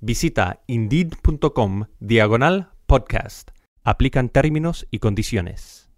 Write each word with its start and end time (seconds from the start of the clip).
Visita 0.00 0.60
indeed.com 0.68 1.86
diagonal 1.98 2.70
podcast. 2.86 3.50
Aplican 3.82 4.28
términos 4.28 4.86
y 4.92 5.00
condiciones. 5.00 5.90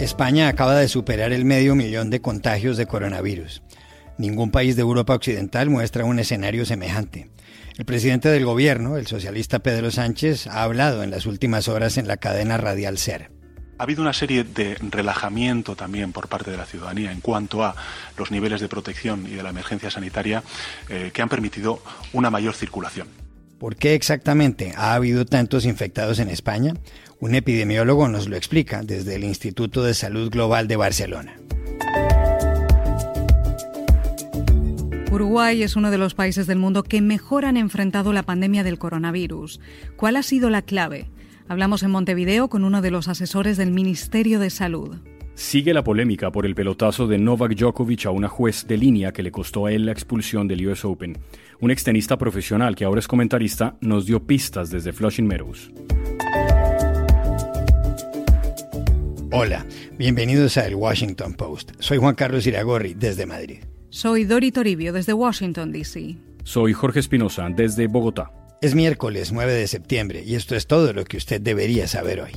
España 0.00 0.48
acaba 0.48 0.74
de 0.76 0.88
superar 0.88 1.34
el 1.34 1.44
medio 1.44 1.74
millón 1.74 2.08
de 2.08 2.22
contagios 2.22 2.78
de 2.78 2.86
coronavirus. 2.86 3.62
Ningún 4.16 4.50
país 4.50 4.74
de 4.74 4.80
Europa 4.80 5.14
Occidental 5.14 5.68
muestra 5.68 6.06
un 6.06 6.20
escenario 6.20 6.64
semejante. 6.64 7.30
El 7.76 7.84
presidente 7.84 8.30
del 8.30 8.46
gobierno, 8.46 8.96
el 8.96 9.06
socialista 9.06 9.58
Pedro 9.58 9.90
Sánchez, 9.90 10.46
ha 10.46 10.62
hablado 10.62 11.02
en 11.02 11.10
las 11.10 11.26
últimas 11.26 11.68
horas 11.68 11.98
en 11.98 12.08
la 12.08 12.16
cadena 12.16 12.56
radial 12.56 12.96
SER. 12.96 13.41
Ha 13.78 13.84
habido 13.84 14.02
una 14.02 14.12
serie 14.12 14.44
de 14.44 14.76
relajamiento 14.90 15.74
también 15.74 16.12
por 16.12 16.28
parte 16.28 16.50
de 16.50 16.56
la 16.56 16.66
ciudadanía 16.66 17.10
en 17.10 17.20
cuanto 17.20 17.64
a 17.64 17.74
los 18.16 18.30
niveles 18.30 18.60
de 18.60 18.68
protección 18.68 19.26
y 19.26 19.30
de 19.34 19.42
la 19.42 19.50
emergencia 19.50 19.90
sanitaria 19.90 20.42
eh, 20.88 21.10
que 21.12 21.22
han 21.22 21.28
permitido 21.28 21.82
una 22.12 22.30
mayor 22.30 22.54
circulación. 22.54 23.08
¿Por 23.58 23.76
qué 23.76 23.94
exactamente 23.94 24.72
ha 24.76 24.94
habido 24.94 25.24
tantos 25.24 25.64
infectados 25.64 26.18
en 26.18 26.28
España? 26.28 26.74
Un 27.20 27.34
epidemiólogo 27.34 28.08
nos 28.08 28.28
lo 28.28 28.36
explica 28.36 28.82
desde 28.82 29.14
el 29.14 29.24
Instituto 29.24 29.84
de 29.84 29.94
Salud 29.94 30.30
Global 30.30 30.66
de 30.66 30.76
Barcelona. 30.76 31.36
Uruguay 35.12 35.62
es 35.62 35.76
uno 35.76 35.90
de 35.90 35.98
los 35.98 36.14
países 36.14 36.46
del 36.46 36.58
mundo 36.58 36.82
que 36.82 37.00
mejor 37.00 37.44
han 37.44 37.56
enfrentado 37.56 38.12
la 38.12 38.22
pandemia 38.22 38.64
del 38.64 38.78
coronavirus. 38.78 39.60
¿Cuál 39.94 40.16
ha 40.16 40.22
sido 40.22 40.50
la 40.50 40.62
clave? 40.62 41.10
Hablamos 41.52 41.82
en 41.82 41.90
Montevideo 41.90 42.48
con 42.48 42.64
uno 42.64 42.80
de 42.80 42.90
los 42.90 43.08
asesores 43.08 43.58
del 43.58 43.72
Ministerio 43.72 44.40
de 44.40 44.48
Salud. 44.48 44.96
Sigue 45.34 45.74
la 45.74 45.84
polémica 45.84 46.32
por 46.32 46.46
el 46.46 46.54
pelotazo 46.54 47.06
de 47.06 47.18
Novak 47.18 47.54
Djokovic 47.54 48.06
a 48.06 48.10
una 48.10 48.26
juez 48.26 48.66
de 48.66 48.78
línea 48.78 49.12
que 49.12 49.22
le 49.22 49.30
costó 49.30 49.66
a 49.66 49.72
él 49.72 49.84
la 49.84 49.92
expulsión 49.92 50.48
del 50.48 50.66
US 50.66 50.86
Open. 50.86 51.18
Un 51.60 51.70
extenista 51.70 52.16
profesional 52.16 52.74
que 52.74 52.86
ahora 52.86 53.00
es 53.00 53.06
comentarista 53.06 53.76
nos 53.82 54.06
dio 54.06 54.26
pistas 54.26 54.70
desde 54.70 54.94
Flushing 54.94 55.26
Meadows. 55.26 55.70
Hola, 59.30 59.66
bienvenidos 59.98 60.56
a 60.56 60.66
El 60.66 60.76
Washington 60.76 61.34
Post. 61.34 61.72
Soy 61.80 61.98
Juan 61.98 62.14
Carlos 62.14 62.46
Iragorri 62.46 62.94
desde 62.94 63.26
Madrid. 63.26 63.58
Soy 63.90 64.24
Dori 64.24 64.52
Toribio 64.52 64.94
desde 64.94 65.12
Washington, 65.12 65.70
D.C. 65.70 66.16
Soy 66.44 66.72
Jorge 66.72 67.00
Espinosa 67.00 67.50
desde 67.54 67.88
Bogotá. 67.88 68.41
Es 68.62 68.76
miércoles 68.76 69.32
9 69.32 69.52
de 69.54 69.66
septiembre 69.66 70.22
y 70.24 70.36
esto 70.36 70.54
es 70.54 70.68
todo 70.68 70.92
lo 70.92 71.04
que 71.04 71.16
usted 71.16 71.40
debería 71.40 71.88
saber 71.88 72.20
hoy. 72.20 72.30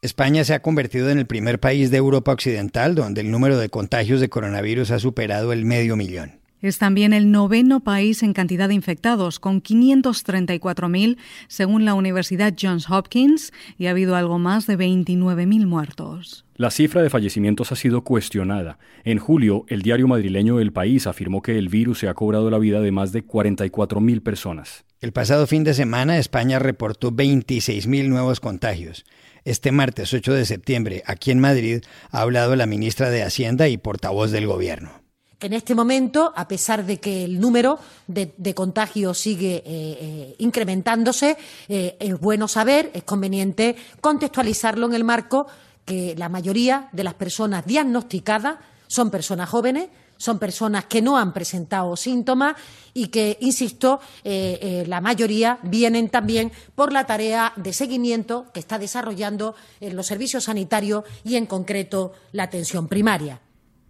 España 0.00 0.42
se 0.44 0.54
ha 0.54 0.62
convertido 0.62 1.10
en 1.10 1.18
el 1.18 1.26
primer 1.26 1.60
país 1.60 1.90
de 1.90 1.98
Europa 1.98 2.32
Occidental 2.32 2.94
donde 2.94 3.20
el 3.20 3.30
número 3.30 3.58
de 3.58 3.68
contagios 3.68 4.22
de 4.22 4.30
coronavirus 4.30 4.90
ha 4.92 4.98
superado 4.98 5.52
el 5.52 5.66
medio 5.66 5.94
millón. 5.94 6.40
Es 6.60 6.78
también 6.78 7.12
el 7.12 7.30
noveno 7.30 7.80
país 7.80 8.24
en 8.24 8.32
cantidad 8.32 8.66
de 8.66 8.74
infectados, 8.74 9.38
con 9.38 9.62
534.000 9.62 11.16
según 11.46 11.84
la 11.84 11.94
Universidad 11.94 12.54
Johns 12.60 12.90
Hopkins, 12.90 13.52
y 13.78 13.86
ha 13.86 13.90
habido 13.90 14.16
algo 14.16 14.40
más 14.40 14.66
de 14.66 14.76
29.000 14.76 15.66
muertos. 15.66 16.44
La 16.56 16.72
cifra 16.72 17.02
de 17.02 17.10
fallecimientos 17.10 17.70
ha 17.70 17.76
sido 17.76 18.02
cuestionada. 18.02 18.80
En 19.04 19.18
julio, 19.18 19.64
el 19.68 19.82
diario 19.82 20.08
madrileño 20.08 20.58
El 20.58 20.72
País 20.72 21.06
afirmó 21.06 21.42
que 21.42 21.56
el 21.56 21.68
virus 21.68 22.00
se 22.00 22.08
ha 22.08 22.14
cobrado 22.14 22.50
la 22.50 22.58
vida 22.58 22.80
de 22.80 22.90
más 22.90 23.12
de 23.12 23.24
44.000 23.24 24.20
personas. 24.20 24.84
El 25.00 25.12
pasado 25.12 25.46
fin 25.46 25.62
de 25.62 25.74
semana, 25.74 26.18
España 26.18 26.58
reportó 26.58 27.12
26.000 27.12 28.08
nuevos 28.08 28.40
contagios. 28.40 29.06
Este 29.44 29.70
martes 29.70 30.12
8 30.12 30.34
de 30.34 30.44
septiembre, 30.44 31.04
aquí 31.06 31.30
en 31.30 31.38
Madrid, 31.38 31.82
ha 32.10 32.22
hablado 32.22 32.56
la 32.56 32.66
ministra 32.66 33.10
de 33.10 33.22
Hacienda 33.22 33.68
y 33.68 33.76
portavoz 33.76 34.32
del 34.32 34.48
Gobierno 34.48 35.07
en 35.40 35.52
este 35.52 35.74
momento, 35.74 36.32
a 36.34 36.48
pesar 36.48 36.84
de 36.84 36.98
que 36.98 37.24
el 37.24 37.40
número 37.40 37.78
de, 38.06 38.54
contagios 38.54 39.18
sigue 39.18 39.56
eh, 39.56 39.62
eh, 39.66 40.34
incrementándose, 40.38 41.36
eh, 41.68 41.96
es 42.00 42.18
bueno 42.18 42.48
saber, 42.48 42.90
es 42.92 43.04
conveniente 43.04 43.76
contextualizarlo 44.00 44.86
en 44.86 44.94
el 44.94 45.04
marco 45.04 45.46
que 45.84 46.14
la 46.16 46.28
mayoría 46.28 46.88
de 46.92 47.04
las 47.04 47.14
personas 47.14 47.64
diagnosticadas 47.66 48.56
son 48.88 49.10
personas 49.10 49.48
jóvenes, 49.48 49.88
son 50.16 50.40
personas 50.40 50.86
que 50.86 51.00
no 51.00 51.16
han 51.16 51.32
presentado 51.32 51.94
síntomas 51.96 52.56
y 52.92 53.06
que, 53.06 53.38
insisto, 53.40 54.00
la 54.24 55.00
mayoría 55.00 55.60
vienen 55.62 56.08
también 56.08 56.50
por 56.74 56.92
la 56.92 57.06
tarea 57.06 57.52
de 57.54 57.72
seguimiento 57.72 58.46
que 58.52 58.58
está 58.58 58.78
desarrollando 58.78 59.54
los 59.80 60.06
servicios 60.06 60.44
sanitarios 60.44 61.04
y, 61.22 61.36
en 61.36 61.46
concreto, 61.46 62.12
la 62.32 62.42
atención 62.42 62.88
primaria. 62.88 63.40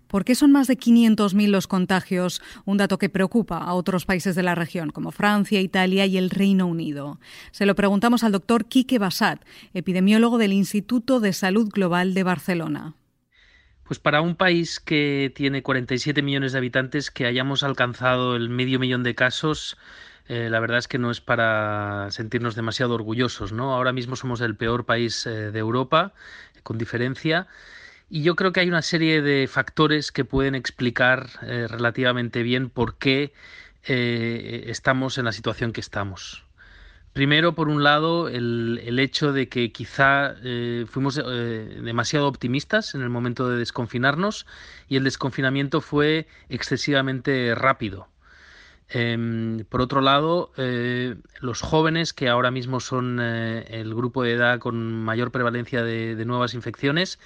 ¿Por 0.09 0.25
qué 0.25 0.35
son 0.35 0.53
más 0.53 0.67
de 0.67 0.79
500.000 0.79 1.49
los 1.49 1.67
contagios? 1.67 2.43
Un 2.65 2.79
dato 2.79 2.99
que 2.99 3.11
preocupa 3.11 3.59
a 3.59 3.75
otros 3.75 4.07
países 4.07 4.35
de 4.35 4.43
la 4.43 4.55
región, 4.55 4.91
como 4.91 5.13
Francia, 5.13 5.61
Italia 5.61 6.07
y 6.07 6.17
el 6.17 6.31
Reino 6.31 6.67
Unido. 6.67 7.21
Se 7.53 7.67
lo 7.67 7.75
preguntamos 7.75 8.25
al 8.25 8.33
doctor 8.33 8.65
Quique 8.65 8.99
Basat, 8.99 9.45
epidemiólogo 9.75 10.39
del 10.39 10.55
Instituto 10.55 11.21
de 11.21 11.35
Salud 11.35 11.69
Global 11.69 12.15
de 12.15 12.23
Barcelona. 12.23 12.95
Pues 13.85 13.99
para 13.99 14.21
un 14.21 14.35
país 14.35 14.81
que 14.81 15.33
tiene 15.35 15.63
47 15.63 16.23
millones 16.23 16.53
de 16.53 16.59
habitantes, 16.59 17.11
que 17.11 17.27
hayamos 17.27 17.63
alcanzado 17.63 18.37
el 18.37 18.49
medio 18.49 18.79
millón 18.79 19.03
de 19.03 19.15
casos, 19.15 19.77
eh, 20.27 20.49
la 20.51 20.61
verdad 20.61 20.79
es 20.79 20.89
que 20.89 20.99
no 20.99 21.11
es 21.11 21.23
para 21.23 22.11
sentirnos 22.11 22.55
demasiado 22.55 22.95
orgullosos, 22.95 23.53
¿no? 23.53 23.75
Ahora 23.75 23.93
mismo 23.93 24.15
somos 24.15 24.43
el 24.43 24.57
peor 24.57 24.85
país 24.85 25.27
eh, 25.27 25.51
de 25.51 25.59
Europa, 25.59 26.13
con 26.63 26.77
diferencia. 26.77 27.47
Y 28.11 28.23
yo 28.23 28.37
creo 28.37 28.53
que 28.53 28.61
hay 28.61 28.69
una 28.69 28.83
serie 28.83 29.21
de 29.21 29.47
factores 29.49 30.13
que 30.13 30.25
pueden 30.25 30.55
explicar 30.55 31.29
eh, 31.43 31.67
relativamente 31.69 32.43
bien 32.43 32.71
por 32.71 32.97
qué 32.97 33.33
eh, 33.85 34.65
estamos 34.69 35.19
en 35.19 35.27
la 35.27 35.33
situación 35.33 35.73
que 35.73 35.81
estamos. 35.81 36.45
Primero, 37.13 37.55
por 37.55 37.69
un 37.69 37.83
lado, 37.83 38.29
el, 38.29 38.99
hecho 38.99 39.33
de 39.33 39.49
que 39.49 39.73
quizá 39.73 40.37
eh, 40.43 40.87
fuimos 40.89 41.17
demasiado 41.17 42.29
optimistas 42.29 42.95
en 42.95 43.03
el 43.03 43.09
momento 43.09 43.49
de 43.49 43.59
desconfinarnos 43.59 44.47
y 44.89 44.97
el 44.97 45.05
desconfinamiento 45.05 45.81
fue 45.81 46.29
excesivamente 46.49 47.55
rápido. 47.57 48.07
Em, 48.89 49.65
por 49.69 49.81
otro 49.81 50.01
lado, 50.01 50.53
los 51.41 51.61
jóvenes, 51.61 52.13
que 52.13 52.29
ahora 52.29 52.53
mismo 52.53 52.79
son 52.79 53.19
el 53.21 53.95
grupo 53.95 54.23
de 54.23 54.35
edad 54.35 54.61
con 54.61 55.03
mayor 55.03 55.33
prevalencia 55.33 55.83
de 55.83 56.25
nuevas 56.25 56.55
infecciones, 56.55 57.19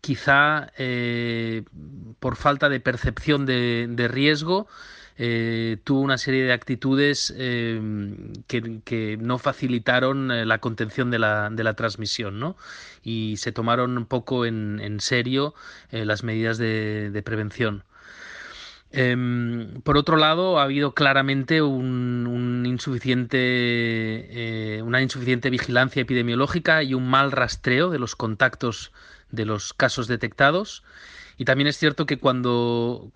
quizá 0.00 0.72
eh, 0.78 1.64
por 2.20 2.36
falta 2.36 2.68
de 2.68 2.80
percepción 2.80 3.44
de, 3.44 4.08
riesgo, 4.10 4.66
eh, 5.18 5.78
tuvo 5.84 6.00
una 6.00 6.18
serie 6.18 6.44
de 6.44 6.52
actitudes 6.52 7.34
em, 7.36 8.32
que, 8.46 9.18
no 9.20 9.38
facilitaron 9.38 10.48
la 10.48 10.58
contención 10.58 11.10
de 11.10 11.18
la, 11.18 11.50
de 11.50 11.64
la 11.64 11.74
transmisión, 11.74 12.38
¿no? 12.40 12.56
Y 13.02 13.36
se 13.38 13.52
tomaron 13.52 13.96
un 13.98 14.06
poco 14.06 14.46
en, 14.46 14.80
en 14.80 15.00
serio 15.00 15.54
las 15.90 16.22
medidas 16.24 16.58
de 16.58 17.22
prevención. 17.24 17.84
Em, 18.92 19.80
por 19.82 19.96
otro 19.96 20.16
lado, 20.16 20.58
ha 20.58 20.64
habido 20.64 20.94
claramente 20.94 21.56
eh, 21.56 21.60
una 21.60 22.68
insuficiente 22.68 25.50
vigilancia 25.50 26.02
epidemiológica 26.02 26.82
y 26.82 26.94
un 26.94 27.08
mal 27.08 27.32
rastreo 27.32 27.90
de 27.90 27.98
los 27.98 28.16
contactos 28.16 28.92
de 29.30 29.44
los 29.44 29.72
casos 29.74 30.08
detectados. 30.08 30.82
Y 31.38 31.44
también 31.44 31.66
es 31.66 31.76
cierto 31.76 32.06
que 32.06 32.18
cuando, 32.18 33.10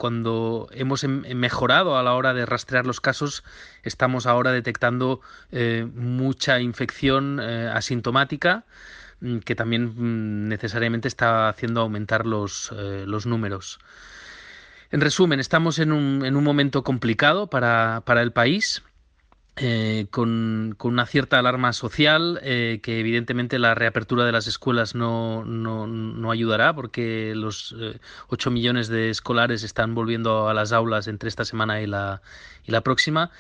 hemos 0.73 1.05
em, 1.05 1.23
mejorado 1.37 1.97
a 1.97 2.03
la 2.03 2.15
hora 2.15 2.35
de 2.35 2.45
rastrear 2.47 2.87
los 2.87 3.01
casos, 3.01 3.45
estamos 3.83 4.27
ahora 4.27 4.53
detectando 4.53 5.21
eh, 5.53 5.87
mucha 5.95 6.61
infección 6.61 7.41
eh, 7.41 7.71
asintomática 7.73 8.65
mm, 9.21 9.39
que 9.39 9.55
también 9.55 9.95
mm, 9.97 10.49
necesariamente 10.49 11.09
está 11.09 11.49
haciendo 11.49 11.81
aumentar 11.81 12.27
los 12.27 12.71
números. 13.27 13.79
En 14.93 15.01
resumen, 15.01 15.39
estamos 15.39 15.79
en 15.79 15.93
un, 15.93 16.45
momento 16.45 16.83
complicado 16.83 17.47
para, 17.47 18.03
el 18.23 18.33
país. 18.33 18.83
eh, 19.57 20.07
con, 20.11 20.77
una 20.83 21.07
cierta 21.07 21.39
alarma 21.39 21.73
social, 21.73 22.41
eh, 22.43 22.81
que 22.83 22.99
evidentemente 22.99 23.59
la 23.59 23.75
reapertura 23.75 24.25
de 24.25 24.33
las 24.33 24.47
escuelas 24.49 24.95
no, 24.95 25.45
no, 25.45 26.31
ayudará, 26.31 26.75
porque 26.75 27.35
los 27.37 27.77
8 28.29 28.51
millones 28.51 28.89
de 28.89 29.11
escolares 29.11 29.63
están 29.63 29.95
volviendo 29.95 30.49
a 30.49 30.55
las 30.55 30.73
aulas 30.73 31.07
entre 31.09 31.29
esta 31.29 31.45
semana 31.45 31.81
y 31.81 31.87
la, 31.87 32.23
y 32.65 32.73
la 32.73 32.81
próxima 32.81 33.31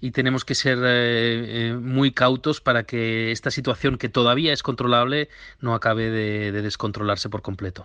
y 0.00 0.12
tenemos 0.12 0.44
que 0.44 0.54
ser 0.54 1.76
muy 1.76 2.12
cautos 2.12 2.60
para 2.60 2.84
que 2.84 3.32
esta 3.32 3.50
situación 3.50 3.98
que 3.98 4.08
todavía 4.08 4.52
es 4.52 4.62
controlable 4.62 5.28
no 5.60 5.74
acabe 5.74 6.10
de 6.10 6.62
descontrolarse 6.62 7.28
por 7.28 7.42
completo. 7.42 7.84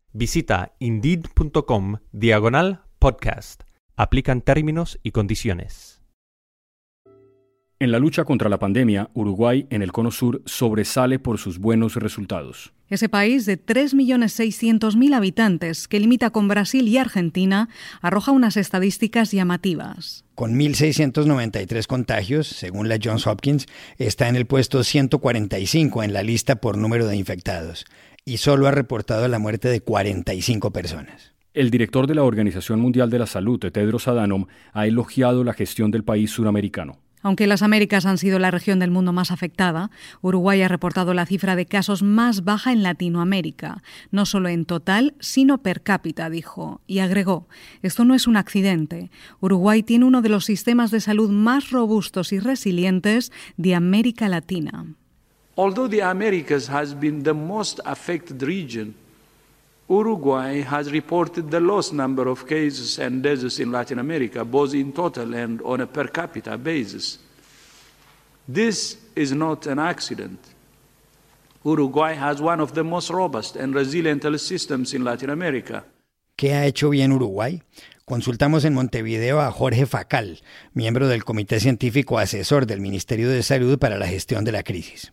Visita 0.13 0.73
indeed.com 0.79 1.99
diagonal 2.11 2.81
podcast. 2.99 3.63
Aplican 3.95 4.41
términos 4.41 4.99
y 5.03 5.11
condiciones. 5.11 6.01
En 7.79 7.91
la 7.91 7.97
lucha 7.97 8.25
contra 8.25 8.49
la 8.49 8.59
pandemia, 8.59 9.09
Uruguay 9.13 9.67
en 9.69 9.81
el 9.81 9.91
Cono 9.91 10.11
Sur 10.11 10.43
sobresale 10.45 11.17
por 11.17 11.39
sus 11.39 11.59
buenos 11.59 11.95
resultados. 11.95 12.73
Ese 12.89 13.07
país 13.07 13.45
de 13.45 13.57
3.600.000 13.57 15.15
habitantes, 15.15 15.87
que 15.87 15.99
limita 15.99 16.29
con 16.29 16.49
Brasil 16.49 16.87
y 16.89 16.97
Argentina, 16.97 17.69
arroja 18.01 18.33
unas 18.33 18.57
estadísticas 18.57 19.31
llamativas. 19.31 20.25
Con 20.35 20.59
1.693 20.59 21.87
contagios, 21.87 22.47
según 22.47 22.89
la 22.89 22.99
Johns 23.01 23.25
Hopkins, 23.25 23.65
está 23.97 24.27
en 24.27 24.35
el 24.35 24.45
puesto 24.45 24.83
145 24.83 26.03
en 26.03 26.13
la 26.13 26.21
lista 26.21 26.57
por 26.57 26.77
número 26.77 27.07
de 27.07 27.15
infectados 27.15 27.85
y 28.25 28.37
solo 28.37 28.67
ha 28.67 28.71
reportado 28.71 29.27
la 29.27 29.39
muerte 29.39 29.69
de 29.69 29.81
45 29.81 30.71
personas. 30.71 31.33
El 31.53 31.69
director 31.69 32.07
de 32.07 32.15
la 32.15 32.23
Organización 32.23 32.79
Mundial 32.79 33.09
de 33.09 33.19
la 33.19 33.27
Salud, 33.27 33.59
Tedros 33.59 34.07
Adhanom, 34.07 34.45
ha 34.73 34.87
elogiado 34.87 35.43
la 35.43 35.53
gestión 35.53 35.91
del 35.91 36.03
país 36.03 36.31
suramericano. 36.31 36.99
Aunque 37.23 37.45
las 37.45 37.61
Américas 37.61 38.05
han 38.05 38.17
sido 38.17 38.39
la 38.39 38.49
región 38.49 38.79
del 38.79 38.89
mundo 38.89 39.13
más 39.13 39.31
afectada, 39.31 39.91
Uruguay 40.21 40.61
ha 40.61 40.67
reportado 40.67 41.13
la 41.13 41.25
cifra 41.25 41.55
de 41.55 41.67
casos 41.67 42.01
más 42.01 42.43
baja 42.43 42.71
en 42.71 42.81
Latinoamérica, 42.81 43.83
no 44.09 44.25
solo 44.25 44.49
en 44.49 44.65
total, 44.65 45.13
sino 45.19 45.59
per 45.59 45.83
cápita, 45.83 46.29
dijo, 46.29 46.81
y 46.87 46.99
agregó, 46.99 47.47
esto 47.83 48.05
no 48.05 48.15
es 48.15 48.25
un 48.25 48.37
accidente. 48.37 49.11
Uruguay 49.39 49.83
tiene 49.83 50.05
uno 50.05 50.21
de 50.21 50.29
los 50.29 50.45
sistemas 50.45 50.89
de 50.89 51.01
salud 51.01 51.29
más 51.29 51.69
robustos 51.69 52.33
y 52.33 52.39
resilientes 52.39 53.31
de 53.57 53.75
América 53.75 54.27
Latina. 54.27 54.95
Although 55.57 55.87
the 55.87 55.99
Americas 55.99 56.67
has 56.67 56.93
been 56.93 57.23
the 57.23 57.33
most 57.33 57.79
affected 57.85 58.41
region, 58.41 58.95
Uruguay 59.89 60.61
has 60.61 60.89
reported 60.89 61.51
the 61.51 61.59
lowest 61.59 61.91
number 61.91 62.29
of 62.29 62.47
cases 62.47 62.97
and 62.97 63.21
deaths 63.21 63.59
in 63.59 63.71
Latin 63.71 63.99
America, 63.99 64.45
both 64.45 64.73
in 64.73 64.93
total 64.93 65.33
and 65.35 65.61
on 65.63 65.81
a 65.81 65.87
per 65.87 66.07
capita 66.07 66.57
basis. 66.57 67.19
This 68.47 68.97
is 69.15 69.33
not 69.33 69.67
an 69.67 69.79
accident. 69.79 70.39
Uruguay 71.65 72.15
has 72.15 72.41
one 72.41 72.61
of 72.61 72.73
the 72.73 72.83
most 72.83 73.09
robust 73.09 73.57
and 73.57 73.75
resilient 73.75 74.23
health 74.23 74.39
systems 74.39 74.93
in 74.93 75.03
Latin 75.03 75.29
America. 75.29 75.83
¿Qué 76.37 76.53
ha 76.53 76.65
hecho 76.65 76.89
bien 76.89 77.11
Uruguay? 77.11 77.61
Consultamos 78.05 78.65
en 78.65 78.73
Montevideo 78.73 79.41
a 79.41 79.51
Jorge 79.51 79.85
Facal, 79.85 80.41
miembro 80.73 81.07
del 81.07 81.23
Comité 81.23 81.59
Científico 81.59 82.17
Asesor 82.17 82.65
del 82.65 82.79
Ministerio 82.79 83.29
de 83.29 83.43
Salud 83.43 83.77
para 83.77 83.97
la 83.97 84.07
Gestión 84.07 84.43
de 84.43 84.53
la 84.53 84.63
Crisis. 84.63 85.11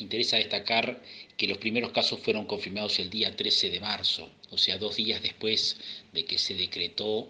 Interesa 0.00 0.36
destacar 0.36 1.02
que 1.36 1.46
los 1.46 1.58
primeros 1.58 1.92
casos 1.92 2.20
fueron 2.20 2.46
confirmados 2.46 2.98
el 2.98 3.10
día 3.10 3.36
13 3.36 3.70
de 3.70 3.80
marzo, 3.80 4.30
o 4.50 4.58
sea, 4.58 4.78
dos 4.78 4.96
días 4.96 5.22
después 5.22 5.76
de 6.12 6.24
que 6.24 6.38
se 6.38 6.54
decretó 6.54 7.28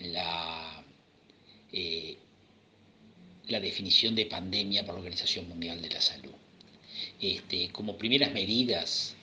la, 0.00 0.84
eh, 1.72 2.16
la 3.48 3.60
definición 3.60 4.14
de 4.14 4.26
pandemia 4.26 4.84
por 4.84 4.94
la 4.94 5.00
Organización 5.00 5.48
Mundial 5.48 5.82
de 5.82 5.90
la 5.90 6.00
Salud. 6.00 6.32
Este, 7.20 7.70
como 7.70 7.98
primeras 7.98 8.32
medidas 8.32 9.16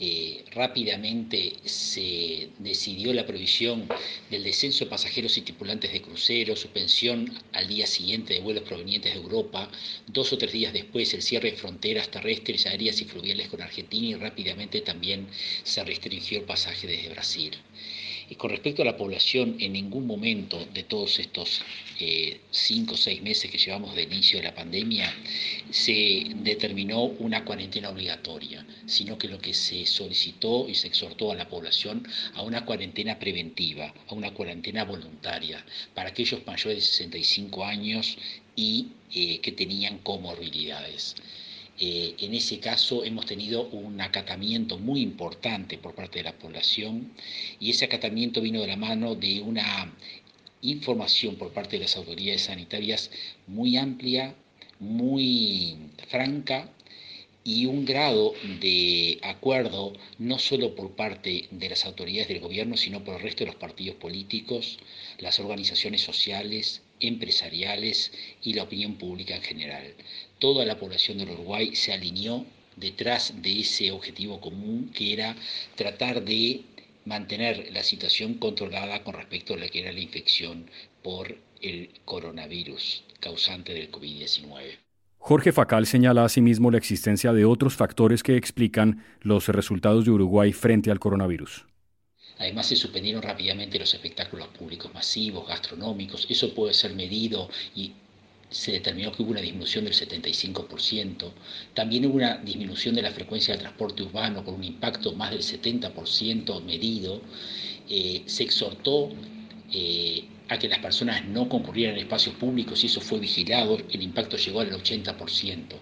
eh, 0.00 0.44
rápidamente 0.52 1.54
se 1.64 2.48
decidió 2.58 3.12
la 3.12 3.26
prohibición 3.26 3.88
del 4.28 4.42
descenso 4.42 4.84
de 4.84 4.90
pasajeros 4.90 5.38
y 5.38 5.42
tripulantes 5.42 5.92
de 5.92 6.02
cruceros, 6.02 6.60
suspensión 6.60 7.32
al 7.52 7.68
día 7.68 7.86
siguiente 7.86 8.34
de 8.34 8.40
vuelos 8.40 8.64
provenientes 8.64 9.14
de 9.14 9.20
Europa, 9.20 9.70
dos 10.08 10.32
o 10.32 10.38
tres 10.38 10.52
días 10.52 10.72
después 10.72 11.14
el 11.14 11.22
cierre 11.22 11.52
de 11.52 11.56
fronteras 11.56 12.10
terrestres, 12.10 12.66
aéreas 12.66 13.00
y 13.00 13.04
fluviales 13.04 13.48
con 13.48 13.62
Argentina 13.62 14.08
y 14.08 14.14
rápidamente 14.14 14.80
también 14.80 15.28
se 15.62 15.84
restringió 15.84 16.38
el 16.38 16.44
pasaje 16.44 16.86
desde 16.88 17.10
Brasil. 17.10 17.52
Y 18.30 18.36
con 18.36 18.50
respecto 18.50 18.82
a 18.82 18.84
la 18.84 18.96
población, 18.96 19.56
en 19.60 19.72
ningún 19.72 20.06
momento 20.06 20.64
de 20.72 20.84
todos 20.84 21.18
estos 21.18 21.60
eh, 22.00 22.40
cinco 22.50 22.94
o 22.94 22.96
seis 22.96 23.22
meses 23.22 23.50
que 23.50 23.58
llevamos 23.58 23.94
de 23.94 24.02
inicio 24.02 24.38
de 24.38 24.44
la 24.44 24.54
pandemia 24.54 25.14
se 25.70 26.32
determinó 26.36 27.04
una 27.04 27.44
cuarentena 27.44 27.90
obligatoria, 27.90 28.66
sino 28.86 29.16
que 29.18 29.28
lo 29.28 29.38
que 29.38 29.54
se 29.54 29.86
solicitó 29.86 30.68
y 30.68 30.74
se 30.74 30.88
exhortó 30.88 31.32
a 31.32 31.34
la 31.36 31.48
población 31.48 32.06
a 32.34 32.42
una 32.42 32.64
cuarentena 32.64 33.18
preventiva, 33.18 33.94
a 34.08 34.14
una 34.14 34.32
cuarentena 34.32 34.84
voluntaria 34.84 35.64
para 35.94 36.08
aquellos 36.10 36.46
mayores 36.46 36.76
de 36.76 36.82
65 36.82 37.64
años 37.64 38.16
y 38.56 38.88
eh, 39.12 39.40
que 39.40 39.52
tenían 39.52 39.98
comorbilidades. 39.98 41.16
Eh, 41.78 42.14
en 42.20 42.34
ese 42.34 42.60
caso 42.60 43.04
hemos 43.04 43.26
tenido 43.26 43.66
un 43.70 44.00
acatamiento 44.00 44.78
muy 44.78 45.00
importante 45.00 45.76
por 45.76 45.94
parte 45.94 46.20
de 46.20 46.24
la 46.24 46.38
población 46.38 47.12
y 47.58 47.70
ese 47.70 47.86
acatamiento 47.86 48.40
vino 48.40 48.60
de 48.60 48.68
la 48.68 48.76
mano 48.76 49.16
de 49.16 49.40
una 49.40 49.92
información 50.62 51.34
por 51.34 51.52
parte 51.52 51.76
de 51.76 51.82
las 51.82 51.96
autoridades 51.96 52.42
sanitarias 52.42 53.10
muy 53.48 53.76
amplia, 53.76 54.34
muy 54.78 55.76
franca 56.08 56.70
y 57.42 57.66
un 57.66 57.84
grado 57.84 58.34
de 58.60 59.18
acuerdo 59.22 59.92
no 60.18 60.38
solo 60.38 60.74
por 60.76 60.92
parte 60.92 61.48
de 61.50 61.68
las 61.68 61.84
autoridades 61.84 62.28
del 62.28 62.40
gobierno, 62.40 62.76
sino 62.76 63.04
por 63.04 63.16
el 63.16 63.22
resto 63.22 63.44
de 63.44 63.50
los 63.50 63.56
partidos 63.56 63.96
políticos, 63.96 64.78
las 65.18 65.40
organizaciones 65.40 66.02
sociales, 66.02 66.82
empresariales 67.00 68.12
y 68.42 68.54
la 68.54 68.64
opinión 68.64 68.94
pública 68.94 69.36
en 69.36 69.42
general 69.42 69.94
toda 70.38 70.64
la 70.64 70.78
población 70.78 71.18
del 71.18 71.30
Uruguay 71.30 71.74
se 71.74 71.92
alineó 71.92 72.44
detrás 72.76 73.32
de 73.40 73.60
ese 73.60 73.90
objetivo 73.92 74.40
común 74.40 74.90
que 74.94 75.12
era 75.12 75.36
tratar 75.74 76.22
de 76.22 76.62
mantener 77.06 77.70
la 77.72 77.82
situación 77.82 78.34
controlada 78.34 79.02
con 79.04 79.14
respecto 79.14 79.54
a 79.54 79.56
la 79.56 79.68
que 79.68 79.80
era 79.80 79.92
la 79.92 80.00
infección 80.00 80.66
por 81.02 81.36
el 81.60 81.90
coronavirus 82.04 83.04
causante 83.20 83.72
del 83.72 83.90
COVID-19. 83.90 84.78
Jorge 85.18 85.52
Facal 85.52 85.86
señala 85.86 86.24
asimismo 86.24 86.70
la 86.70 86.76
existencia 86.76 87.32
de 87.32 87.46
otros 87.46 87.74
factores 87.74 88.22
que 88.22 88.36
explican 88.36 89.02
los 89.22 89.48
resultados 89.48 90.04
de 90.04 90.10
Uruguay 90.10 90.52
frente 90.52 90.90
al 90.90 91.00
coronavirus. 91.00 91.64
Además 92.38 92.66
se 92.66 92.76
suspendieron 92.76 93.22
rápidamente 93.22 93.78
los 93.78 93.94
espectáculos 93.94 94.48
públicos 94.48 94.92
masivos, 94.92 95.46
gastronómicos, 95.46 96.26
eso 96.28 96.52
puede 96.52 96.74
ser 96.74 96.94
medido 96.94 97.48
y 97.76 97.92
se 98.50 98.72
determinó 98.72 99.10
que 99.12 99.22
hubo 99.22 99.32
una 99.32 99.40
disminución 99.40 99.84
del 99.84 99.94
75%, 99.94 101.30
también 101.74 102.06
hubo 102.06 102.16
una 102.16 102.36
disminución 102.36 102.94
de 102.94 103.02
la 103.02 103.10
frecuencia 103.10 103.54
del 103.54 103.62
transporte 103.62 104.02
urbano 104.02 104.44
con 104.44 104.54
un 104.54 104.64
impacto 104.64 105.12
más 105.12 105.30
del 105.30 105.42
70% 105.42 106.62
medido, 106.62 107.20
eh, 107.88 108.22
se 108.26 108.44
exhortó 108.44 109.10
eh, 109.72 110.24
a 110.48 110.58
que 110.58 110.68
las 110.68 110.78
personas 110.78 111.24
no 111.24 111.48
concurrieran 111.48 111.96
a 111.96 112.00
espacios 112.00 112.36
públicos 112.36 112.82
y 112.84 112.86
eso 112.86 113.00
fue 113.00 113.18
vigilado, 113.18 113.78
el 113.90 114.02
impacto 114.02 114.36
llegó 114.36 114.60
al 114.60 114.70
80%. 114.70 115.74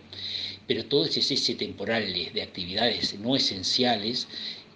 Pero 0.67 0.87
todo 0.87 1.05
ese 1.05 1.21
cese 1.21 1.57
temporal 1.57 2.13
de 2.33 2.43
actividades 2.43 3.19
no 3.19 3.35
esenciales 3.35 4.29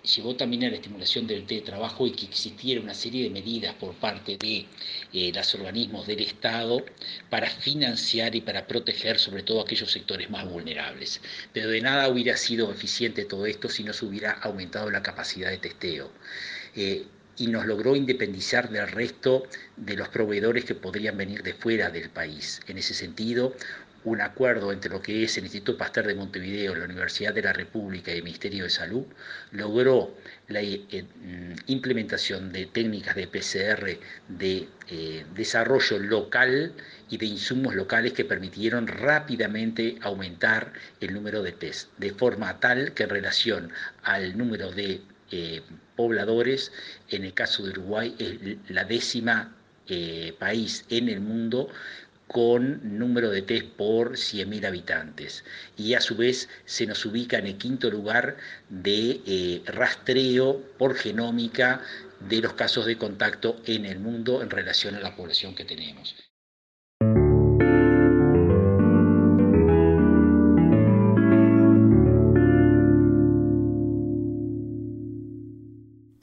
llevó 0.07 0.37
también 0.37 0.65
a 0.65 0.71
la 0.71 0.77
estimulación 0.77 1.27
del 1.27 1.45
teletrabajo 1.47 2.07
y 2.07 2.13
que 2.13 2.27
existiera 2.27 2.81
una 2.81 2.95
serie 2.95 3.25
de 3.25 3.31
medidas 3.31 3.75
por 3.75 3.95
parte 3.95 4.37
de 4.39 4.67
eh, 5.13 5.33
los 5.35 5.55
organismos 5.55 6.07
del 6.07 6.21
Estado 6.21 6.85
para 7.29 7.51
financiar 7.51 8.35
y 8.35 8.41
para 8.41 8.67
proteger 8.67 9.19
sobre 9.19 9.43
todo 9.43 9.61
aquellos 9.61 9.91
sectores 9.91 10.31
más 10.31 10.49
vulnerables. 10.49 11.21
Pero 11.53 11.69
de 11.71 11.81
nada 11.81 12.09
hubiera 12.09 12.37
sido 12.37 12.71
eficiente 12.71 13.25
todo 13.25 13.47
esto 13.47 13.69
si 13.69 13.85
no 13.85 13.93
se 13.93 14.07
hubiera 14.07 14.33
aumentado 14.33 14.91
la 14.91 15.03
capacidad 15.03 15.51
de 15.51 15.59
testeo. 15.59 16.11
Eh, 16.75 17.05
y 17.39 17.49
nos 17.49 17.67
logró 17.67 17.95
independizar 17.97 18.71
del 18.71 18.89
resto 18.89 19.43
de 19.77 19.97
los 19.97 20.09
proveedores 20.09 20.65
que 20.65 20.75
podrían 20.75 21.17
venir 21.17 21.43
de 21.43 21.53
fuera 21.53 21.91
del 21.91 22.09
país. 22.09 22.61
En 22.67 22.79
ese 22.79 22.95
sentido, 22.95 23.55
un 24.07 24.21
acuerdo 24.21 24.71
entre 24.71 24.93
lo 24.93 25.03
que 25.03 25.25
es 25.25 25.37
el 25.37 25.45
Instituto 25.45 25.77
Pasteur 25.77 26.07
de 26.07 26.15
Montevideo, 26.15 26.77
la 26.77 26.85
Universidad 26.85 27.35
de 27.35 27.43
la 27.43 27.53
República 27.53 28.13
y 28.13 28.19
el 28.19 28.23
Ministerio 28.23 28.63
de 28.63 28.71
Salud, 28.71 29.05
logró 29.51 30.15
la 30.47 30.63
eh, 30.63 30.85
mm, 30.93 31.55
implementación 31.67 32.53
de 32.53 32.67
técnicas 32.67 33.17
de 33.17 33.27
PCR 33.27 33.99
de 34.29 34.69
eh, 34.89 35.27
desarrollo 35.35 35.99
local 35.99 36.73
y 37.11 37.19
de 37.19 37.27
insumos 37.27 37.75
locales 37.75 38.13
que 38.13 38.25
permitieron 38.25 38.87
rápidamente 38.87 39.97
aumentar 40.03 40.73
el 41.01 41.13
número 41.13 41.43
de 41.43 41.51
test, 41.51 41.91
de 41.99 42.13
forma 42.13 42.61
tal 42.61 42.95
que 42.95 43.03
en 43.03 43.11
relación 43.11 43.73
al 44.05 44.39
número 44.39 44.71
de 44.71 45.01
eh, 45.33 45.63
pobladores, 45.97 46.71
en 47.09 47.25
el 47.25 47.35
caso 47.35 47.65
de 47.65 47.71
Uruguay 47.71 48.15
es 48.21 48.71
la 48.71 48.85
décima 48.85 49.53
país 50.41 50.85
en 50.91 51.09
el 51.09 51.21
mundo 51.21 51.69
con 52.37 52.99
número 52.99 53.31
de 53.31 53.41
test 53.41 53.67
por 53.79 54.19
100.000 54.19 54.67
habitantes. 54.67 55.43
Y 55.75 55.95
a 55.95 56.03
su 56.03 56.17
vez 56.17 56.51
se 56.67 56.87
nos 56.87 57.07
ubica 57.07 57.39
en 57.39 57.47
el 57.47 57.57
quinto 57.57 57.91
lugar 57.91 58.37
de 58.69 59.23
eh, 59.27 59.63
rastreo 59.65 60.61
por 60.77 60.97
genómica 60.97 61.81
de 62.21 62.43
los 62.43 62.53
casos 62.53 62.85
de 62.85 62.99
contacto 62.99 63.57
en 63.65 63.87
el 63.87 64.01
mundo 64.01 64.43
en 64.43 64.51
relación 64.51 64.97
a 64.97 65.01
la 65.01 65.17
población 65.17 65.55
que 65.55 65.65
tenemos. 65.65 66.15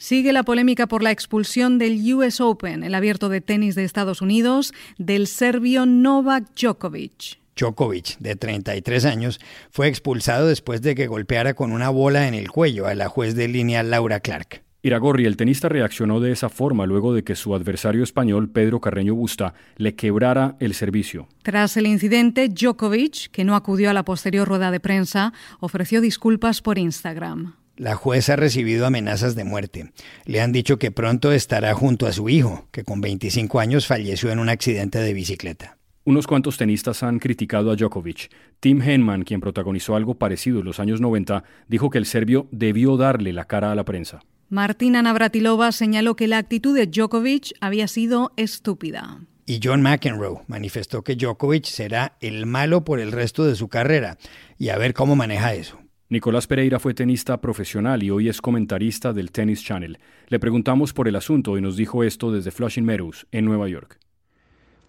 Sigue 0.03 0.33
la 0.33 0.43
polémica 0.43 0.86
por 0.86 1.01
la 1.01 1.12
expulsión 1.12 1.77
del 1.77 2.13
US 2.13 2.41
Open, 2.41 2.83
el 2.83 2.93
abierto 2.93 3.29
de 3.29 3.39
tenis 3.39 3.74
de 3.74 3.86
Estados 3.86 4.22
Unidos, 4.22 4.74
del 4.98 5.27
serbio 5.27 5.86
Novak 5.86 6.43
Djokovic. 6.60 7.39
Djokovic, 7.55 8.17
de 8.17 8.36
33 8.36 9.05
años, 9.05 9.39
fue 9.72 9.88
expulsado 9.88 10.50
después 10.50 10.81
de 10.81 10.93
que 10.93 11.07
golpeara 11.07 11.53
con 11.53 11.72
una 11.72 11.88
bola 11.88 12.27
en 12.27 12.33
el 12.33 12.51
cuello 12.51 12.86
a 12.86 12.95
la 12.95 13.07
juez 13.07 13.33
de 13.33 13.48
línea 13.48 13.81
Laura 13.81 14.19
Clark. 14.19 14.62
Iragorri, 14.81 15.25
el 15.25 15.38
tenista 15.38 15.69
reaccionó 15.69 16.19
de 16.19 16.33
esa 16.33 16.50
forma 16.50 16.86
luego 16.86 17.13
de 17.13 17.24
que 17.24 17.38
su 17.38 17.55
adversario 17.55 18.03
español, 18.03 18.50
Pedro 18.50 18.81
Carreño 18.81 19.15
Busta, 19.15 19.53
le 19.77 19.95
quebrara 19.95 20.57
el 20.60 20.74
servicio. 20.74 21.29
Tras 21.43 21.77
el 21.77 21.88
incidente, 21.88 22.50
Djokovic, 22.50 23.31
que 23.31 23.45
no 23.45 23.55
acudió 23.55 23.89
a 23.89 23.93
la 23.93 24.03
posterior 24.03 24.50
rueda 24.50 24.69
de 24.69 24.81
prensa, 24.81 25.31
ofreció 25.62 26.01
disculpas 26.01 26.62
por 26.62 26.77
Instagram. 26.77 27.62
La 27.75 27.96
jueza 27.96 28.34
ha 28.34 28.36
recibido 28.36 28.86
amenazas 28.86 29.36
de 29.36 29.44
muerte. 29.44 29.92
Le 30.25 30.42
han 30.42 30.51
dicho 30.51 30.77
que 30.77 30.92
pronto 30.92 31.32
estará 31.32 31.74
junto 31.74 32.06
a 32.06 32.12
su 32.12 32.30
hijo, 32.30 32.68
que 32.72 32.84
con 32.84 33.01
25 33.01 33.60
años 33.60 33.88
falleció 33.88 34.32
en 34.32 34.38
un 34.38 34.50
accidente 34.50 35.00
de 35.00 35.13
bicicleta. 35.13 35.77
Unos 36.06 36.27
cuantos 36.27 36.58
tenistas 36.58 37.01
han 37.01 37.18
criticado 37.18 37.72
a 37.72 37.75
Djokovic. 37.75 38.30
Tim 38.60 38.82
Henman, 38.82 39.24
quien 39.24 39.39
protagonizó 39.39 39.96
algo 39.96 40.15
parecido 40.15 40.60
en 40.60 40.65
los 40.65 40.80
años 40.80 41.01
90, 41.01 41.44
dijo 41.68 41.89
que 41.89 41.98
el 41.98 42.06
serbio 42.06 42.48
debió 42.51 42.96
darle 42.96 43.34
la 43.34 43.46
cara 43.46 43.72
a 43.72 43.75
la 43.75 43.86
prensa. 43.86 44.20
Martina 44.50 45.01
Navratilova 45.01 45.72
señaló 45.72 46.15
que 46.15 46.27
la 46.27 46.38
actitud 46.38 46.75
de 46.75 46.86
Djokovic 46.86 47.53
había 47.60 47.88
sido 47.88 48.34
estúpida. 48.36 49.22
Y 49.48 49.60
John 49.63 49.82
McEnroe 49.82 50.42
manifestó 50.48 51.03
que 51.03 51.15
Djokovic 51.15 51.65
será 51.65 52.18
el 52.22 52.46
malo 52.46 52.84
por 52.86 53.00
el 53.00 53.12
resto 53.12 53.46
de 53.46 53.56
su 53.56 53.68
carrera. 53.68 54.18
Y 54.60 54.70
a 54.70 54.77
ver 54.77 54.94
cómo 54.94 55.15
maneja 55.15 55.56
eso. 55.56 55.82
Nicolás 56.13 56.46
Pereira 56.46 56.77
fue 56.77 56.93
tenista 56.93 57.41
profesional 57.41 58.03
y 58.03 58.12
hoy 58.12 58.29
es 58.29 58.39
comentarista 58.39 59.13
del 59.13 59.32
Tennis 59.32 59.63
Channel. 59.63 59.98
Le 60.27 60.39
preguntamos 60.39 60.93
por 60.93 61.08
el 61.08 61.15
asunto 61.15 61.58
y 61.58 61.62
nos 61.62 61.75
dijo 61.75 62.03
esto 62.03 62.32
desde 62.32 62.51
Flushing 62.51 62.86
Meadows, 62.86 63.25
en 63.32 63.46
Nueva 63.46 63.67
York. 63.67 63.98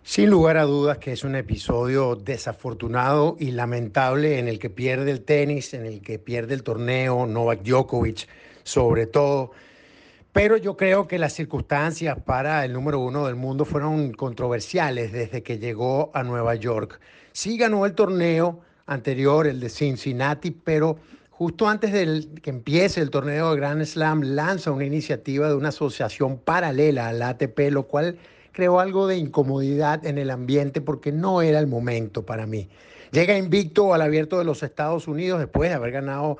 Sin 0.02 0.28
lugar 0.28 0.58
a 0.58 0.64
dudas 0.64 0.98
que 0.98 1.12
es 1.12 1.24
un 1.24 1.34
episodio 1.34 2.14
desafortunado 2.14 3.38
y 3.40 3.52
lamentable 3.52 4.38
en 4.38 4.48
el 4.48 4.58
que 4.58 4.68
pierde 4.68 5.12
el 5.12 5.22
tenis, 5.22 5.72
en 5.72 5.86
el 5.86 6.02
que 6.02 6.18
pierde 6.18 6.52
el 6.52 6.62
torneo, 6.62 7.24
Novak 7.24 7.62
Djokovic 7.62 8.28
sobre 8.62 9.06
todo. 9.06 9.52
Pero 10.30 10.58
yo 10.58 10.76
creo 10.76 11.08
que 11.08 11.18
las 11.18 11.32
circunstancias 11.32 12.18
para 12.20 12.66
el 12.66 12.74
número 12.74 13.00
uno 13.00 13.24
del 13.24 13.36
mundo 13.36 13.64
fueron 13.64 14.12
controversiales 14.12 15.10
desde 15.10 15.42
que 15.42 15.58
llegó 15.58 16.10
a 16.12 16.22
Nueva 16.22 16.54
York. 16.54 17.00
Sí 17.32 17.56
ganó 17.56 17.86
el 17.86 17.94
torneo, 17.94 18.60
anterior, 18.86 19.46
el 19.46 19.60
de 19.60 19.68
Cincinnati, 19.68 20.50
pero 20.50 20.98
justo 21.30 21.68
antes 21.68 21.92
de 21.92 22.28
que 22.40 22.50
empiece 22.50 23.00
el 23.00 23.10
torneo 23.10 23.50
de 23.50 23.56
Grand 23.56 23.84
Slam, 23.84 24.22
lanza 24.22 24.70
una 24.70 24.84
iniciativa 24.84 25.48
de 25.48 25.54
una 25.54 25.70
asociación 25.70 26.38
paralela 26.38 27.08
al 27.08 27.22
ATP, 27.22 27.70
lo 27.70 27.84
cual 27.84 28.18
creó 28.52 28.78
algo 28.78 29.06
de 29.06 29.16
incomodidad 29.16 30.06
en 30.06 30.18
el 30.18 30.30
ambiente 30.30 30.80
porque 30.80 31.12
no 31.12 31.42
era 31.42 31.58
el 31.58 31.66
momento 31.66 32.24
para 32.24 32.46
mí. 32.46 32.68
Llega 33.10 33.36
invicto 33.36 33.94
al 33.94 34.02
abierto 34.02 34.38
de 34.38 34.44
los 34.44 34.62
Estados 34.62 35.08
Unidos 35.08 35.40
después 35.40 35.70
de 35.70 35.76
haber 35.76 35.92
ganado 35.92 36.38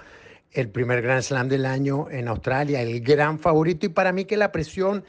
el 0.52 0.68
primer 0.68 1.02
Grand 1.02 1.22
Slam 1.22 1.48
del 1.48 1.66
año 1.66 2.08
en 2.10 2.28
Australia, 2.28 2.80
el 2.80 3.00
gran 3.00 3.38
favorito, 3.38 3.86
y 3.86 3.88
para 3.88 4.12
mí 4.12 4.24
que 4.24 4.36
la 4.36 4.52
presión 4.52 5.04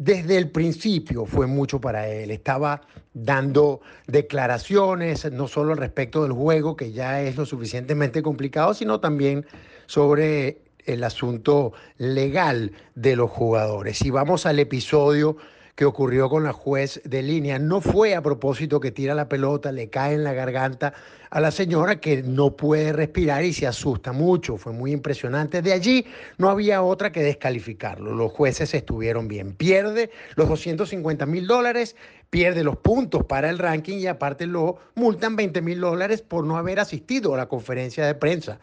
desde 0.00 0.38
el 0.38 0.50
principio 0.50 1.26
fue 1.26 1.46
mucho 1.46 1.78
para 1.78 2.08
él. 2.08 2.30
Estaba 2.30 2.80
dando 3.12 3.82
declaraciones, 4.06 5.30
no 5.30 5.46
solo 5.46 5.74
respecto 5.74 6.22
del 6.22 6.32
juego, 6.32 6.74
que 6.74 6.90
ya 6.92 7.20
es 7.20 7.36
lo 7.36 7.44
suficientemente 7.44 8.22
complicado, 8.22 8.72
sino 8.72 8.98
también 8.98 9.44
sobre 9.84 10.62
el 10.86 11.04
asunto 11.04 11.74
legal 11.98 12.72
de 12.94 13.14
los 13.14 13.30
jugadores. 13.30 14.00
Y 14.00 14.08
vamos 14.08 14.46
al 14.46 14.58
episodio 14.58 15.36
que 15.80 15.86
ocurrió 15.86 16.28
con 16.28 16.44
la 16.44 16.52
juez 16.52 17.00
de 17.04 17.22
línea. 17.22 17.58
No 17.58 17.80
fue 17.80 18.14
a 18.14 18.20
propósito 18.20 18.80
que 18.80 18.90
tira 18.90 19.14
la 19.14 19.30
pelota, 19.30 19.72
le 19.72 19.88
cae 19.88 20.12
en 20.12 20.24
la 20.24 20.34
garganta 20.34 20.92
a 21.30 21.40
la 21.40 21.50
señora 21.50 22.02
que 22.02 22.22
no 22.22 22.54
puede 22.54 22.92
respirar 22.92 23.44
y 23.44 23.54
se 23.54 23.66
asusta 23.66 24.12
mucho. 24.12 24.58
Fue 24.58 24.74
muy 24.74 24.92
impresionante. 24.92 25.62
De 25.62 25.72
allí 25.72 26.04
no 26.36 26.50
había 26.50 26.82
otra 26.82 27.12
que 27.12 27.22
descalificarlo. 27.22 28.14
Los 28.14 28.30
jueces 28.30 28.74
estuvieron 28.74 29.26
bien. 29.26 29.54
Pierde 29.54 30.10
los 30.36 30.50
250 30.50 31.24
mil 31.24 31.46
dólares, 31.46 31.96
pierde 32.28 32.62
los 32.62 32.76
puntos 32.76 33.24
para 33.24 33.48
el 33.48 33.58
ranking 33.58 34.00
y 34.00 34.06
aparte 34.06 34.44
lo 34.44 34.76
multan 34.96 35.34
20 35.34 35.62
mil 35.62 35.80
dólares 35.80 36.20
por 36.20 36.44
no 36.44 36.58
haber 36.58 36.78
asistido 36.78 37.32
a 37.32 37.38
la 37.38 37.48
conferencia 37.48 38.04
de 38.04 38.14
prensa. 38.14 38.60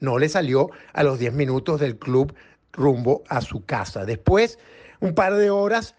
No 0.00 0.18
le 0.18 0.28
salió 0.28 0.68
a 0.92 1.02
los 1.02 1.18
10 1.18 1.32
minutos 1.32 1.80
del 1.80 1.96
club 1.96 2.34
rumbo 2.74 3.22
a 3.30 3.40
su 3.40 3.64
casa. 3.64 4.04
Después, 4.04 4.58
un 5.00 5.14
par 5.14 5.34
de 5.34 5.48
horas, 5.48 5.94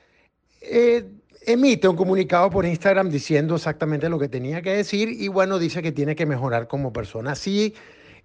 eh, 0.62 1.06
emite 1.46 1.88
un 1.88 1.96
comunicado 1.96 2.50
por 2.50 2.66
Instagram 2.66 3.10
diciendo 3.10 3.56
exactamente 3.56 4.10
lo 4.10 4.20
que 4.20 4.28
tenía 4.28 4.62
que 4.62 4.72
decir 4.72 5.10
y 5.10 5.28
bueno, 5.28 5.60
dice 5.60 5.82
que 5.82 5.92
tiene 5.92 6.16
que 6.16 6.26
mejorar 6.26 6.68
como 6.68 6.94
persona. 6.94 7.36
Sí, 7.36 7.74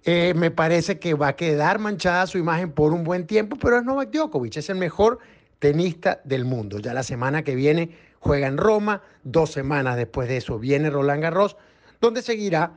eh, 0.05 0.35
me 0.35 0.50
parece 0.50 0.99
que 0.99 1.14
va 1.14 1.29
a 1.29 1.37
quedar 1.37 1.79
manchada 1.79 2.26
su 2.26 2.38
imagen 2.38 2.73
por 2.73 2.93
un 2.93 3.05
buen 3.05 3.26
tiempo, 3.26 3.57
pero 3.57 3.79
es 3.79 3.85
Novak 3.85 4.11
Djokovic, 4.11 4.57
es 4.57 4.69
el 4.69 4.76
mejor 4.76 5.19
tenista 5.59 6.21
del 6.25 6.45
mundo. 6.45 6.79
Ya 6.79 6.93
la 6.93 7.03
semana 7.03 7.43
que 7.43 7.55
viene 7.55 7.97
juega 8.19 8.47
en 8.47 8.59
Roma, 8.59 9.03
dos 9.23 9.53
semanas 9.53 9.97
después 9.97 10.29
de 10.29 10.38
eso 10.38 10.59
viene 10.59 10.91
Roland 10.91 11.23
Garros, 11.23 11.57
donde 12.00 12.21
seguirá 12.21 12.73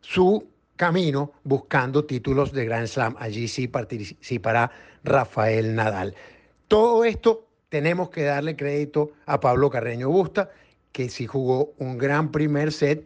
su 0.00 0.48
camino 0.76 1.32
buscando 1.44 2.04
títulos 2.04 2.52
de 2.52 2.64
Grand 2.64 2.88
Slam. 2.88 3.14
Allí 3.18 3.46
sí 3.46 3.68
participará 3.68 4.70
Rafael 5.04 5.74
Nadal. 5.74 6.14
Todo 6.66 7.04
esto 7.04 7.46
tenemos 7.74 8.08
que 8.08 8.22
darle 8.22 8.54
crédito 8.54 9.10
a 9.26 9.40
Pablo 9.40 9.68
Carreño 9.68 10.08
Busta, 10.08 10.48
que 10.92 11.08
sí 11.08 11.26
jugó 11.26 11.72
un 11.78 11.98
gran 11.98 12.30
primer 12.30 12.70
set 12.70 13.04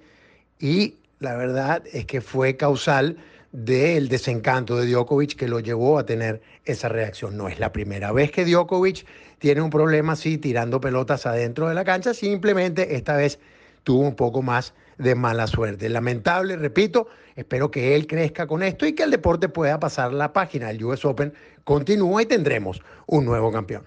y 0.59 0.97
la 1.21 1.37
verdad 1.37 1.83
es 1.91 2.05
que 2.05 2.21
fue 2.21 2.59
causal 2.59 3.17
del 3.51 4.11
desencanto 4.11 4.77
de 4.77 4.87
Djokovic 4.87 5.37
que 5.37 5.49
lo 5.49 5.61
llevó 5.61 5.99
a 5.99 6.05
tener 6.05 6.43
esa 6.67 6.91
reacción. 6.91 7.35
No 7.39 7.49
es 7.49 7.59
la 7.59 7.73
primera 7.73 8.13
vez 8.13 8.31
que 8.31 8.45
Djokovic 8.45 9.07
tiene 9.39 9.63
un 9.63 9.71
problema 9.71 10.13
así 10.13 10.37
tirando 10.37 10.83
pelotas 10.83 11.25
adentro 11.25 11.67
de 11.71 11.75
la 11.75 11.85
cancha, 11.87 12.13
simplemente 12.13 12.95
esta 12.95 13.17
vez 13.17 13.39
tuvo 13.85 14.03
un 14.03 14.17
poco 14.17 14.43
más 14.43 14.75
de 14.99 15.15
mala 15.15 15.47
suerte. 15.47 15.89
Lamentable, 15.89 16.59
repito, 16.59 17.09
espero 17.37 17.71
que 17.71 17.97
él 17.97 18.07
crezca 18.07 18.47
con 18.47 18.63
esto 18.63 18.85
y 18.85 18.93
que 18.93 19.05
el 19.05 19.11
deporte 19.11 19.49
pueda 19.49 19.81
pasar 19.81 20.13
la 20.13 20.35
página. 20.35 20.69
El 20.69 20.85
US 20.85 21.07
Open 21.07 21.33
continúa 21.65 22.21
y 22.21 22.27
tendremos 22.27 22.83
un 23.07 23.25
nuevo 23.25 23.51
campeón. 23.51 23.87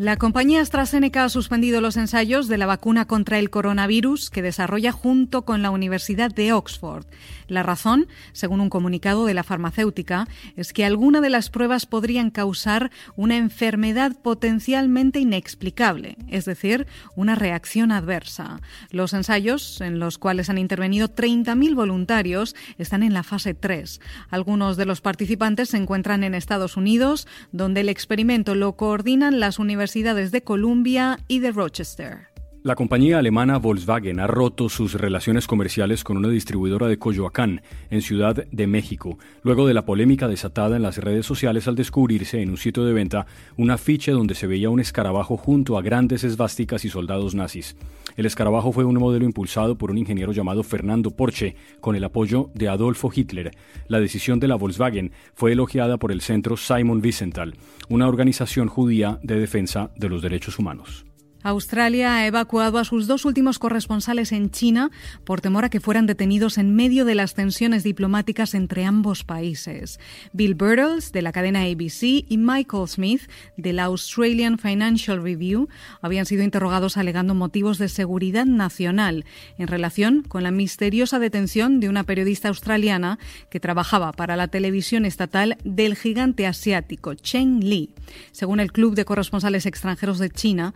La 0.00 0.16
compañía 0.16 0.62
AstraZeneca 0.62 1.24
ha 1.24 1.28
suspendido 1.28 1.82
los 1.82 1.98
ensayos 1.98 2.48
de 2.48 2.56
la 2.56 2.64
vacuna 2.64 3.04
contra 3.04 3.38
el 3.38 3.50
coronavirus 3.50 4.30
que 4.30 4.40
desarrolla 4.40 4.92
junto 4.92 5.42
con 5.42 5.60
la 5.60 5.70
Universidad 5.70 6.30
de 6.30 6.54
Oxford. 6.54 7.04
La 7.48 7.62
razón, 7.62 8.08
según 8.32 8.62
un 8.62 8.70
comunicado 8.70 9.26
de 9.26 9.34
la 9.34 9.44
farmacéutica, 9.44 10.26
es 10.56 10.72
que 10.72 10.86
alguna 10.86 11.20
de 11.20 11.28
las 11.28 11.50
pruebas 11.50 11.84
podrían 11.84 12.30
causar 12.30 12.90
una 13.14 13.36
enfermedad 13.36 14.16
potencialmente 14.16 15.20
inexplicable, 15.20 16.16
es 16.28 16.46
decir, 16.46 16.86
una 17.14 17.34
reacción 17.34 17.92
adversa. 17.92 18.62
Los 18.90 19.12
ensayos, 19.12 19.82
en 19.82 19.98
los 19.98 20.16
cuales 20.16 20.48
han 20.48 20.56
intervenido 20.56 21.14
30.000 21.14 21.74
voluntarios, 21.74 22.56
están 22.78 23.02
en 23.02 23.12
la 23.12 23.22
fase 23.22 23.52
3. 23.52 24.00
Algunos 24.30 24.78
de 24.78 24.86
los 24.86 25.02
participantes 25.02 25.68
se 25.68 25.76
encuentran 25.76 26.24
en 26.24 26.34
Estados 26.34 26.78
Unidos, 26.78 27.28
donde 27.52 27.82
el 27.82 27.90
experimento 27.90 28.54
lo 28.54 28.76
coordinan 28.76 29.40
las 29.40 29.58
universidades 29.58 29.89
universidades 29.90 30.30
de 30.30 30.42
Columbia 30.42 31.18
y 31.26 31.40
de 31.40 31.50
Rochester. 31.50 32.29
La 32.62 32.74
compañía 32.74 33.18
alemana 33.18 33.56
Volkswagen 33.56 34.20
ha 34.20 34.26
roto 34.26 34.68
sus 34.68 34.92
relaciones 34.92 35.46
comerciales 35.46 36.04
con 36.04 36.18
una 36.18 36.28
distribuidora 36.28 36.88
de 36.88 36.98
Coyoacán, 36.98 37.62
en 37.88 38.02
Ciudad 38.02 38.44
de 38.52 38.66
México, 38.66 39.16
luego 39.42 39.66
de 39.66 39.72
la 39.72 39.86
polémica 39.86 40.28
desatada 40.28 40.76
en 40.76 40.82
las 40.82 40.98
redes 40.98 41.24
sociales 41.24 41.68
al 41.68 41.74
descubrirse 41.74 42.42
en 42.42 42.50
un 42.50 42.58
sitio 42.58 42.84
de 42.84 42.92
venta 42.92 43.24
un 43.56 43.70
afiche 43.70 44.12
donde 44.12 44.34
se 44.34 44.46
veía 44.46 44.68
un 44.68 44.78
escarabajo 44.78 45.38
junto 45.38 45.78
a 45.78 45.82
grandes 45.82 46.22
esvásticas 46.22 46.84
y 46.84 46.90
soldados 46.90 47.34
nazis. 47.34 47.76
El 48.18 48.26
escarabajo 48.26 48.72
fue 48.72 48.84
un 48.84 48.98
modelo 48.98 49.24
impulsado 49.24 49.78
por 49.78 49.90
un 49.90 49.96
ingeniero 49.96 50.32
llamado 50.32 50.62
Fernando 50.62 51.12
Porsche, 51.12 51.56
con 51.80 51.96
el 51.96 52.04
apoyo 52.04 52.50
de 52.52 52.68
Adolfo 52.68 53.10
Hitler. 53.14 53.52
La 53.88 54.00
decisión 54.00 54.38
de 54.38 54.48
la 54.48 54.56
Volkswagen 54.56 55.12
fue 55.32 55.52
elogiada 55.52 55.96
por 55.96 56.12
el 56.12 56.20
centro 56.20 56.58
Simon 56.58 57.00
Wiesenthal, 57.02 57.54
una 57.88 58.06
organización 58.06 58.68
judía 58.68 59.18
de 59.22 59.40
defensa 59.40 59.92
de 59.96 60.10
los 60.10 60.20
derechos 60.20 60.58
humanos. 60.58 61.06
Australia 61.42 62.16
ha 62.16 62.26
evacuado 62.26 62.78
a 62.78 62.84
sus 62.84 63.06
dos 63.06 63.24
últimos 63.24 63.58
corresponsales 63.58 64.32
en 64.32 64.50
China 64.50 64.90
por 65.24 65.40
temor 65.40 65.64
a 65.64 65.70
que 65.70 65.80
fueran 65.80 66.06
detenidos 66.06 66.58
en 66.58 66.74
medio 66.74 67.04
de 67.04 67.14
las 67.14 67.34
tensiones 67.34 67.82
diplomáticas 67.82 68.54
entre 68.54 68.84
ambos 68.84 69.24
países. 69.24 69.98
Bill 70.32 70.54
Birtles, 70.54 71.12
de 71.12 71.22
la 71.22 71.32
cadena 71.32 71.62
ABC, 71.62 72.02
y 72.28 72.36
Michael 72.36 72.88
Smith, 72.88 73.22
de 73.56 73.72
la 73.72 73.84
Australian 73.84 74.58
Financial 74.58 75.22
Review, 75.22 75.68
habían 76.02 76.26
sido 76.26 76.42
interrogados 76.42 76.96
alegando 76.96 77.34
motivos 77.34 77.78
de 77.78 77.88
seguridad 77.88 78.44
nacional 78.44 79.24
en 79.56 79.66
relación 79.66 80.22
con 80.22 80.42
la 80.42 80.50
misteriosa 80.50 81.18
detención 81.18 81.80
de 81.80 81.88
una 81.88 82.04
periodista 82.04 82.48
australiana 82.48 83.18
que 83.50 83.60
trabajaba 83.60 84.12
para 84.12 84.36
la 84.36 84.48
televisión 84.48 85.04
estatal 85.06 85.56
del 85.64 85.96
gigante 85.96 86.46
asiático 86.46 87.14
Cheng 87.14 87.60
Li. 87.60 87.90
Según 88.32 88.60
el 88.60 88.72
Club 88.72 88.94
de 88.94 89.04
Corresponsales 89.04 89.66
Extranjeros 89.66 90.18
de 90.18 90.30
China, 90.30 90.74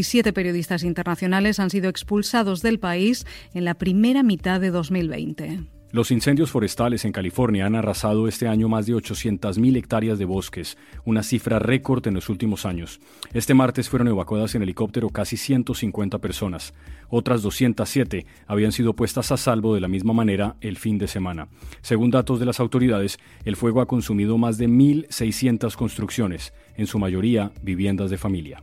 17 0.00 0.32
periodistas 0.32 0.82
internacionales 0.82 1.60
han 1.60 1.68
sido 1.68 1.90
expulsados 1.90 2.62
del 2.62 2.78
país 2.78 3.26
en 3.52 3.66
la 3.66 3.74
primera 3.74 4.22
mitad 4.22 4.58
de 4.58 4.70
2020. 4.70 5.60
Los 5.92 6.10
incendios 6.10 6.50
forestales 6.50 7.04
en 7.04 7.12
California 7.12 7.66
han 7.66 7.74
arrasado 7.74 8.26
este 8.26 8.48
año 8.48 8.66
más 8.68 8.86
de 8.86 8.94
800.000 8.94 9.76
hectáreas 9.76 10.18
de 10.18 10.24
bosques, 10.24 10.78
una 11.04 11.22
cifra 11.22 11.58
récord 11.58 12.06
en 12.06 12.14
los 12.14 12.30
últimos 12.30 12.64
años. 12.64 12.98
Este 13.34 13.52
martes 13.52 13.90
fueron 13.90 14.08
evacuadas 14.08 14.54
en 14.54 14.62
helicóptero 14.62 15.10
casi 15.10 15.36
150 15.36 16.18
personas. 16.18 16.72
Otras 17.10 17.42
207 17.42 18.24
habían 18.46 18.72
sido 18.72 18.94
puestas 18.94 19.32
a 19.32 19.36
salvo 19.36 19.74
de 19.74 19.82
la 19.82 19.88
misma 19.88 20.14
manera 20.14 20.56
el 20.62 20.78
fin 20.78 20.96
de 20.96 21.08
semana. 21.08 21.48
Según 21.82 22.10
datos 22.10 22.40
de 22.40 22.46
las 22.46 22.58
autoridades, 22.58 23.18
el 23.44 23.56
fuego 23.56 23.82
ha 23.82 23.86
consumido 23.86 24.38
más 24.38 24.56
de 24.56 24.66
1.600 24.66 25.76
construcciones, 25.76 26.54
en 26.76 26.86
su 26.86 26.98
mayoría 26.98 27.52
viviendas 27.60 28.08
de 28.08 28.16
familia. 28.16 28.62